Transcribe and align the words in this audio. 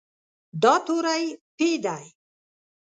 دا 0.61 0.73
توری 0.85 1.23
"پ" 1.57 1.59
دی. 1.83 2.05